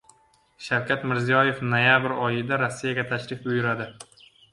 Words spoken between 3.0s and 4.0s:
tashrif buyuradi